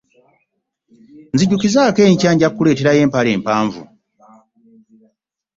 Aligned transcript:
Nnzijukizaaako 1.31 2.01
enkya 2.09 2.31
nja 2.33 2.47
kkuleeterayo 2.51 3.01
empale 3.05 3.29
empanvu. 3.37 3.83